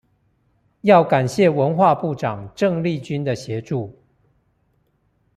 [0.81, 3.95] 要感謝文化部長鄭麗君的協助